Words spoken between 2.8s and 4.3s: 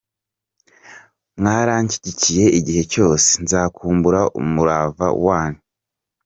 cyose, nzakumbura